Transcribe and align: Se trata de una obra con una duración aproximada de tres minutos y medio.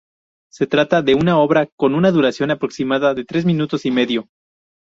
Se 0.51 0.65
trata 0.65 1.03
de 1.03 1.13
una 1.13 1.37
obra 1.37 1.67
con 1.77 1.93
una 1.93 2.09
duración 2.09 2.49
aproximada 2.49 3.13
de 3.13 3.23
tres 3.23 3.45
minutos 3.45 3.85
y 3.85 3.91
medio. 3.91 4.29